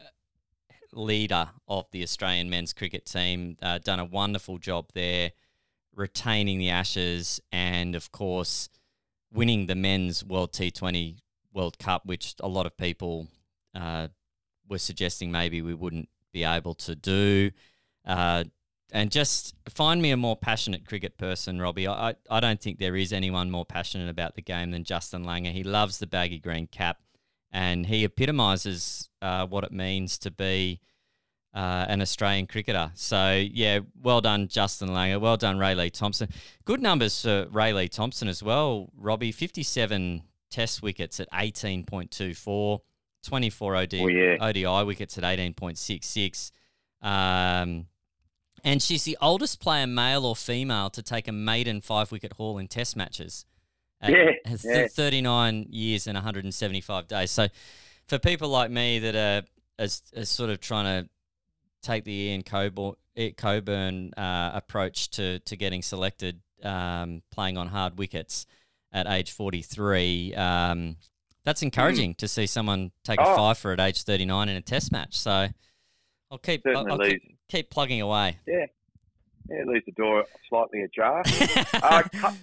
[0.93, 3.57] leader of the Australian men's cricket team.
[3.61, 5.33] Uh, done a wonderful job there
[5.99, 8.71] retaining the Ashes, and of course,
[9.33, 11.19] winning the men's World T20
[11.53, 13.27] World Cup, which a lot of people
[13.75, 14.09] uh,
[14.69, 17.51] were suggesting maybe we wouldn't be able to do.
[18.07, 18.45] Uh,
[18.91, 21.89] and just find me a more passionate cricket person, Robbie.
[21.89, 25.53] I, I don't think there is anyone more passionate about the game than Justin Langer.
[25.53, 26.99] He loves the baggy green cap,
[27.51, 30.81] and he epitomises uh, what it means to be
[31.55, 32.91] uh, an Australian cricketer.
[32.95, 35.21] So, yeah, well done, Justin Langer.
[35.21, 36.29] Well done, Raelee Thompson.
[36.65, 39.33] Good numbers for Raelee Thompson as well, Robbie.
[39.33, 42.81] 57 test wickets at 18.24,
[43.25, 44.37] 24 OD, oh, yeah.
[44.41, 46.51] ODI wickets at 18.66.
[47.03, 47.87] Um,
[48.65, 52.59] and she's the oldest player, male or female, to take a maiden five wicket haul
[52.59, 53.47] in test matches.
[54.01, 54.31] At, yeah,
[54.65, 54.87] yeah.
[54.89, 57.31] 39 years and 175 days.
[57.31, 57.49] So,
[58.07, 59.47] for people like me that are,
[59.79, 61.09] as, as sort of trying to
[61.83, 67.99] take the Ian Cockbain, Cockbain uh, approach to to getting selected, um, playing on hard
[67.99, 68.47] wickets
[68.93, 70.35] at age 43.
[70.35, 70.97] Um,
[71.45, 72.17] that's encouraging mm.
[72.19, 73.33] to see someone take oh.
[73.33, 75.19] a five for at age 39 in a test match.
[75.19, 75.49] So
[76.31, 78.39] I'll keep I'll, I'll keep, keep, plugging away.
[78.47, 78.67] Yeah,
[79.49, 81.23] yeah, leaves the door slightly ajar.
[81.75, 82.35] uh, cup,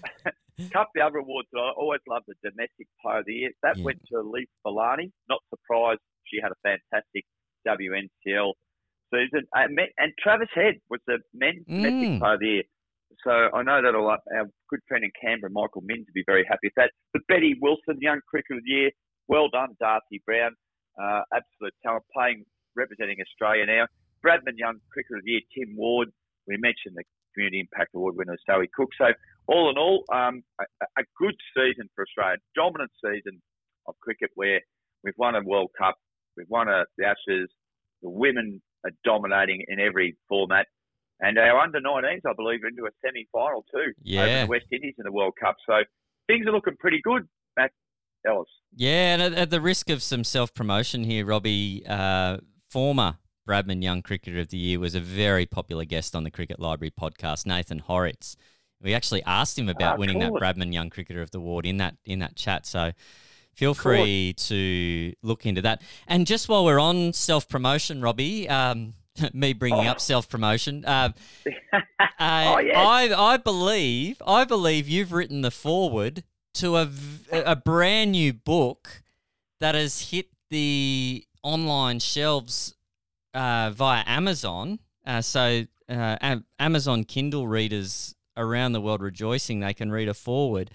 [0.72, 1.50] cup, the other awards.
[1.56, 3.52] I always love the domestic player of the year.
[3.62, 3.84] That yeah.
[3.84, 5.12] went to Elyse Villani.
[5.30, 7.26] Not surprised, she had a fantastic
[7.68, 8.54] WNCL
[9.14, 9.48] season.
[9.54, 11.84] And Travis Head was the men's mm.
[11.84, 12.64] domestic player of the year.
[13.24, 14.20] So I know that'll our
[14.70, 16.92] good friend in Canberra, Michael Min, to be very happy with that.
[17.14, 18.92] But Betty Wilson, young cricketer of the year,
[19.28, 20.52] well done, Darcie Brown,
[21.02, 23.88] uh, absolute talent, playing representing Australia now.
[24.24, 26.10] Bradman Young Cricketer of the Year, Tim Ward.
[26.48, 28.90] We mentioned the Community Impact Award winner, Zoe Cook.
[28.98, 29.14] So
[29.48, 30.66] all in all, um, a,
[30.98, 33.42] a, good season for Australia, dominant season
[33.88, 34.62] of cricket where
[35.04, 35.96] we've won a World Cup,
[36.38, 37.50] we've won a, the Ashes,
[38.02, 40.68] the women are dominating in every format.
[41.20, 44.22] And our under 19s, I believe, are into a semi final too yeah.
[44.22, 45.56] over the West Indies in the World Cup.
[45.68, 45.76] So
[46.28, 47.28] things are looking pretty good,
[47.58, 47.72] Matt
[48.28, 48.48] Ellis.
[48.76, 52.38] Yeah, and at, at the risk of some self promotion here, Robbie, uh,
[52.70, 53.18] former
[53.48, 56.92] Bradman Young Cricketer of the Year was a very popular guest on the Cricket Library
[56.92, 58.36] podcast, Nathan Hauritz.
[58.82, 60.34] We actually asked him about ah, winning cool.
[60.34, 62.66] that Bradman Young Cricketer of the Award in that in that chat.
[62.66, 62.92] So
[63.56, 65.82] feel free to look into that.
[66.08, 68.94] And just while we're on self promotion, Robbie, um,
[69.34, 69.92] me bringing Oh.
[69.92, 71.10] up self promotion, uh,
[71.74, 71.80] uh,
[72.20, 72.76] Oh, yes.
[72.76, 76.24] I I believe I believe you've written the foreword
[76.56, 76.90] to a,
[77.32, 79.04] a brand new book
[79.60, 82.76] that has hit the online shelves
[83.34, 84.80] uh, via Amazon.
[85.06, 90.70] Uh, so uh, Amazon Kindle readers around the world rejoicing they can read a foreword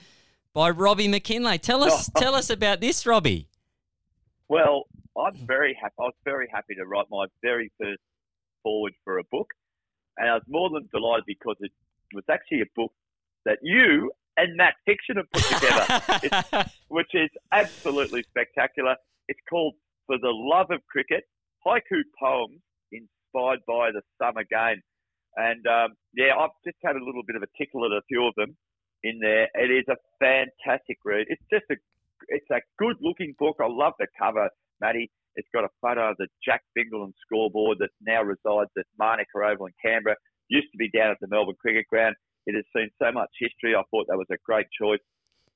[0.53, 1.59] by Robbie Mackinlay.
[1.59, 3.49] Tell us tell us about this, Robbie.
[4.49, 4.85] Well,
[5.17, 5.95] I'm very happy.
[5.99, 8.01] I was very happy to write my very first
[8.63, 9.49] foreword for a book,
[10.17, 11.73] and I was more than delighted because it
[12.15, 12.93] was actually a book
[13.45, 18.97] that you and Matt Fiction have put together, which is absolutely spectacular.
[19.29, 19.75] It's called
[20.07, 21.25] "For the Love of Cricket:
[21.67, 22.61] Haiku Poems
[22.93, 24.83] Inspired by the Summer Game,"
[25.37, 28.27] and um, yeah, I've just had a little bit of a tickle at a few
[28.27, 28.57] of them
[29.03, 29.49] in there.
[29.55, 31.27] It is a fantastic read.
[31.29, 31.77] It's just a
[32.29, 33.57] it's a good looking book.
[33.61, 34.49] I love the cover,
[34.81, 35.11] Matty.
[35.37, 39.67] It's got a photo of the Jack Fingleton scoreboard that now resides at Manuka Oval
[39.67, 40.17] in Canberra.
[40.49, 42.17] Used to be down at the Melbourne Cricket Ground.
[42.47, 43.75] It has seen so much history.
[43.75, 45.01] I thought that was a great choice.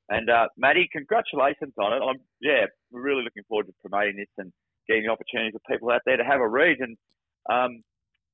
[0.09, 2.05] And uh, Matty, congratulations on it.
[2.05, 4.53] I'm yeah, really looking forward to promoting this and
[4.87, 6.79] getting the opportunity for people out there to have a read.
[6.81, 6.97] And
[7.51, 7.83] um,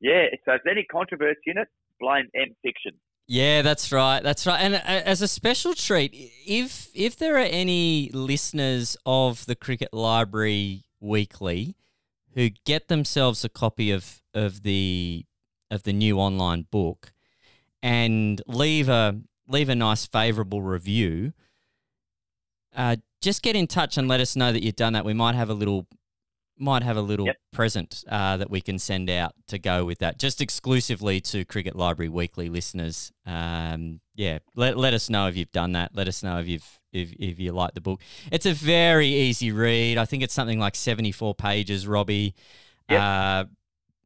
[0.01, 1.69] yeah, if there's any controversy in it,
[2.01, 2.93] blame M Fiction.
[3.33, 4.25] Yeah, that's right.
[4.25, 4.59] That's right.
[4.61, 6.11] And uh, as a special treat,
[6.45, 11.77] if if there are any listeners of the Cricket Library Weekly
[12.35, 15.27] who get themselves a copy of of the
[15.71, 17.13] of the new online book
[17.81, 21.33] and leave a leave a nice favorable review,
[22.75, 25.05] uh, just get in touch and let us know that you've done that.
[25.05, 25.87] We might have a little
[26.61, 27.37] might have a little Yep.
[27.53, 31.75] present uh, that we can send out to go with that, just exclusively to Cricket
[31.75, 33.13] Library Weekly listeners.
[33.27, 35.93] Um, yeah, let, let us know if you've done that.
[35.95, 38.01] Let us know if you've if, if you like the book.
[38.33, 39.97] It's a very easy read.
[39.97, 42.35] I think it's something like seventy four pages, Robbie.
[42.89, 43.01] Yep.
[43.01, 43.45] Uh,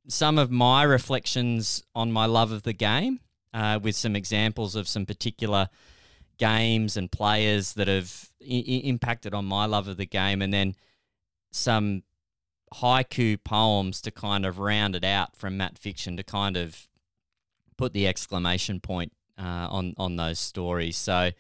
[0.07, 3.21] some of my reflections on my love of the game,
[3.55, 5.69] uh, with some examples of some particular
[6.37, 10.75] games and players that have I- impacted on my love of the game, and then
[11.53, 12.03] some
[12.81, 16.89] haiku poems to kind of round it out from Matt Fiction to kind of
[17.77, 20.97] put the exclamation point uh, on on those stories.
[20.97, 21.31] So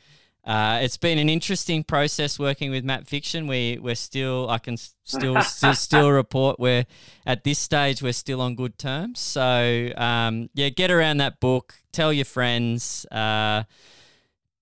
[0.45, 3.47] uh, it's been an interesting process working with Matt Fiction.
[3.47, 6.87] We we're still I can still still, still report we're
[7.25, 9.21] at this stage we're still on good terms.
[9.21, 11.75] So um, yeah, get around that book.
[11.93, 13.07] Tell your friends.
[13.07, 13.65] Uh,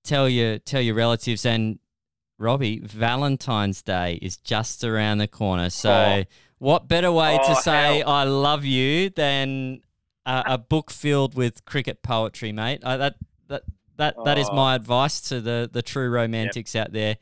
[0.04, 1.78] tell your tell your relatives and
[2.42, 5.70] Robbie, Valentine's Day is just around the corner.
[5.70, 6.24] So, Oh.
[6.62, 8.08] What better way to Oh, say hell.
[8.08, 9.80] I love you than
[10.24, 12.80] a, a book filled with cricket poetry, mate?
[12.84, 13.14] I, that
[13.48, 13.62] that
[13.96, 14.54] that that is Oh.
[14.54, 17.16] my advice to the the true romantics out there.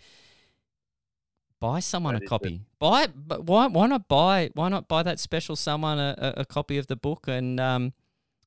[1.58, 2.62] Buy someone That a copy.
[2.78, 6.44] Buy, but why why not buy why not buy that special someone a, a, a
[6.44, 7.92] copy of the book and um,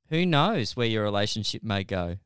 [0.10, 2.18] who knows where your relationship may go.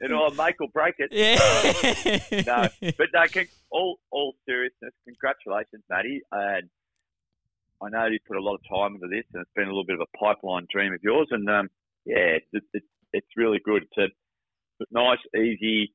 [0.00, 1.10] It'll make or break it.
[1.12, 2.42] Yeah.
[2.46, 2.68] no,
[2.98, 6.20] but no, con- all all seriousness, congratulations, Matty.
[6.30, 6.68] And
[7.82, 9.86] I know you put a lot of time into this, and it's been a little
[9.86, 11.28] bit of a pipeline dream of yours.
[11.30, 11.68] And um,
[12.04, 13.84] yeah, it, it, it's really good.
[13.84, 15.92] It's a nice, easy,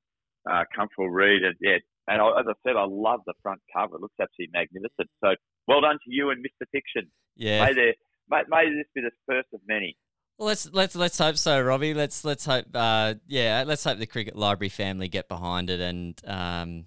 [0.50, 1.44] uh, comfortable read.
[1.44, 3.96] And yeah, and I, as I said, I love the front cover.
[3.96, 5.10] It looks absolutely magnificent.
[5.24, 5.36] So
[5.68, 6.66] well done to you and Mr.
[6.72, 7.12] Fiction.
[7.36, 7.66] yeah.
[7.66, 7.94] May there,
[8.30, 9.98] may, may this be the first of many.
[10.38, 11.96] Well, let's let's let's hope so, Robbie.
[11.96, 12.66] Let's let's hope.
[12.74, 16.86] Uh, yeah, let's hope the cricket library family get behind it, and um,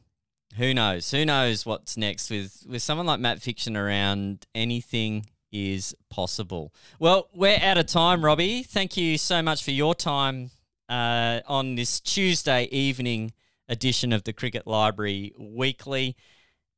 [0.57, 1.11] who knows?
[1.11, 4.47] Who knows what's next with with someone like Matt Fiction around?
[4.55, 6.73] Anything is possible.
[7.01, 8.63] Well, we're out of time, Robbie.
[8.63, 10.53] Thank you so much for your time
[10.89, 13.33] uh, on this Tuesday evening
[13.69, 16.17] edition of the Cricket Library Weekly,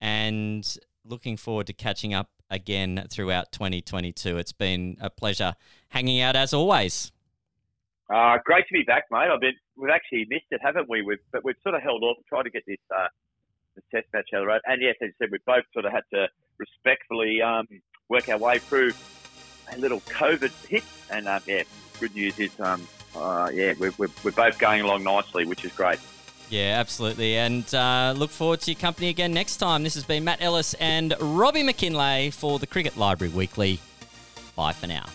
[0.01, 0.67] and
[1.05, 4.39] looking forward to catching up again throughout 2022.
[4.39, 5.55] It's been a pleasure
[5.93, 7.13] hanging out as always.
[8.13, 9.29] Uh, great to be back, mate.
[9.33, 11.03] I've been we've actually missed it, haven't we?
[11.03, 13.07] We've but we've sort of held off, and tried to get this uh,
[13.77, 14.61] the test match out of the road.
[14.67, 16.29] And yes, as you said, we've both sort of had to
[16.59, 17.67] respectfully um,
[18.09, 18.93] work our way through
[19.73, 20.85] a little COVID hit.
[21.11, 21.63] And um, yeah,
[22.01, 22.87] good news is um,
[23.17, 25.99] uh, yeah, we're, we're, we're both going along nicely, which is great.
[26.51, 27.37] Yeah, absolutely.
[27.37, 29.85] And uh, look forward to your company again next time.
[29.85, 33.81] This has been Matt Ellis and Robbie Mackinlay for the Cricket Library Weekly.
[34.55, 35.07] Bye for now.